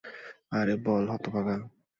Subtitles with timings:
[0.51, 1.55] আরে বল, হতভাগা।